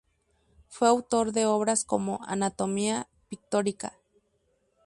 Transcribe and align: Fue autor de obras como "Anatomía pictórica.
Fue 0.67 0.87
autor 0.87 1.31
de 1.31 1.45
obras 1.45 1.85
como 1.85 2.21
"Anatomía 2.25 3.07
pictórica. 3.29 3.93